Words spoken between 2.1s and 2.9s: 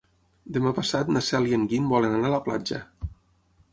anar a la platja.